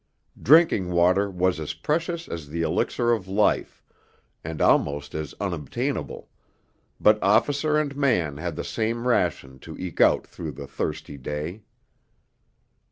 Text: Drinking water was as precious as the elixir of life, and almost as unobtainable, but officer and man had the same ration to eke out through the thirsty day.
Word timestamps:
Drinking 0.41 0.89
water 0.89 1.29
was 1.29 1.59
as 1.59 1.73
precious 1.75 2.27
as 2.27 2.49
the 2.49 2.63
elixir 2.63 3.11
of 3.11 3.27
life, 3.27 3.83
and 4.43 4.59
almost 4.59 5.13
as 5.13 5.35
unobtainable, 5.39 6.27
but 6.99 7.21
officer 7.21 7.77
and 7.77 7.95
man 7.95 8.37
had 8.37 8.55
the 8.55 8.63
same 8.63 9.07
ration 9.07 9.59
to 9.59 9.77
eke 9.77 10.01
out 10.01 10.25
through 10.25 10.53
the 10.53 10.65
thirsty 10.65 11.19
day. 11.19 11.61